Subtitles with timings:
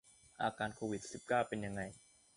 [0.41, 1.81] อาการโควิด สิบเก้า เป็นยังไง